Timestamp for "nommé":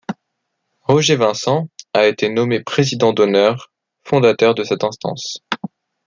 2.29-2.59